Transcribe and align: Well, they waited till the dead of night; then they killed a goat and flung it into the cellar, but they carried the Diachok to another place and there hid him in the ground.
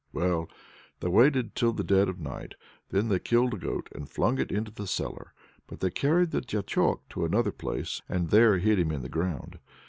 Well, 0.13 0.49
they 0.99 1.09
waited 1.09 1.53
till 1.53 1.73
the 1.73 1.83
dead 1.83 2.09
of 2.09 2.19
night; 2.19 2.55
then 2.89 3.07
they 3.09 3.19
killed 3.19 3.53
a 3.53 3.57
goat 3.57 3.87
and 3.93 4.09
flung 4.09 4.39
it 4.39 4.51
into 4.51 4.71
the 4.71 4.87
cellar, 4.87 5.31
but 5.67 5.79
they 5.79 5.91
carried 5.91 6.31
the 6.31 6.41
Diachok 6.41 7.07
to 7.09 7.23
another 7.23 7.51
place 7.51 8.01
and 8.09 8.31
there 8.31 8.57
hid 8.57 8.79
him 8.79 8.91
in 8.91 9.03
the 9.03 9.09
ground. 9.09 9.59